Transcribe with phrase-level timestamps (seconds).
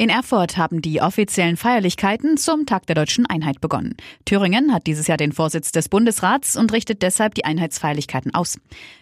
[0.00, 3.98] In Erfurt haben die offiziellen Feierlichkeiten zum Tag der deutschen Einheit begonnen.
[4.24, 8.56] Thüringen hat dieses Jahr den Vorsitz des Bundesrats und richtet deshalb die Einheitsfeierlichkeiten aus.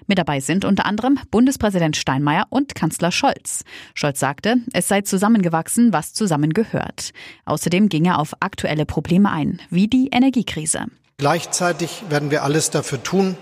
[0.09, 3.63] Mit dabei sind unter anderem Bundespräsident Steinmeier und Kanzler Scholz.
[3.95, 7.13] Scholz sagte, es sei zusammengewachsen, was zusammengehört.
[7.45, 10.87] Außerdem ging er auf aktuelle Probleme ein, wie die Energiekrise.
[11.19, 13.37] Gleichzeitig werden wir alles dafür tun,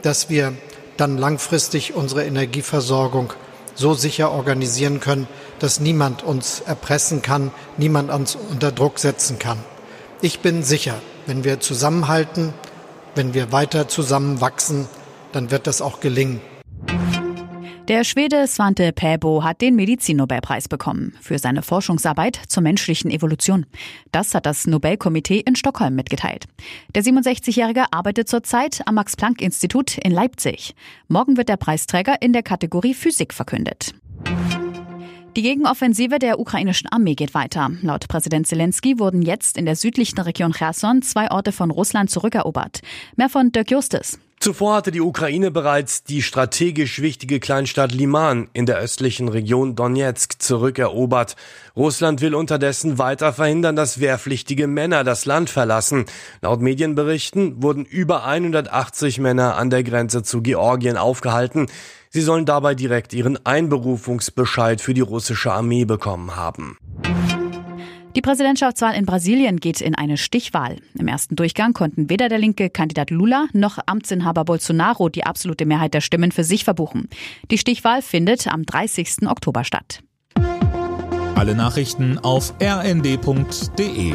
[0.00, 0.54] dass wir
[0.96, 3.34] dann langfristig unsere Energieversorgung
[3.74, 5.26] so sicher organisieren können,
[5.62, 9.58] dass niemand uns erpressen kann, niemand uns unter Druck setzen kann.
[10.20, 12.52] Ich bin sicher, wenn wir zusammenhalten,
[13.14, 14.88] wenn wir weiter zusammenwachsen,
[15.32, 16.40] dann wird das auch gelingen.
[17.88, 23.66] Der Schwede Svante Pääbo hat den Medizinnobelpreis bekommen für seine Forschungsarbeit zur menschlichen Evolution.
[24.12, 26.44] Das hat das Nobelkomitee in Stockholm mitgeteilt.
[26.94, 30.74] Der 67-Jährige arbeitet zurzeit am Max-Planck-Institut in Leipzig.
[31.08, 33.94] Morgen wird der Preisträger in der Kategorie Physik verkündet.
[35.34, 37.70] Die Gegenoffensive der ukrainischen Armee geht weiter.
[37.80, 42.80] Laut Präsident Zelensky wurden jetzt in der südlichen Region Cherson zwei Orte von Russland zurückerobert.
[43.16, 44.18] Mehr von Dirk Justus.
[44.42, 50.42] Zuvor hatte die Ukraine bereits die strategisch wichtige Kleinstadt Liman in der östlichen Region Donetsk
[50.42, 51.36] zurückerobert.
[51.76, 56.06] Russland will unterdessen weiter verhindern, dass wehrpflichtige Männer das Land verlassen.
[56.40, 61.68] Laut Medienberichten wurden über 180 Männer an der Grenze zu Georgien aufgehalten.
[62.10, 66.78] Sie sollen dabei direkt ihren Einberufungsbescheid für die russische Armee bekommen haben.
[68.14, 70.76] Die Präsidentschaftswahl in Brasilien geht in eine Stichwahl.
[70.98, 75.94] Im ersten Durchgang konnten weder der linke Kandidat Lula noch Amtsinhaber Bolsonaro die absolute Mehrheit
[75.94, 77.08] der Stimmen für sich verbuchen.
[77.50, 79.26] Die Stichwahl findet am 30.
[79.26, 80.02] Oktober statt.
[81.36, 84.14] Alle Nachrichten auf rnd.de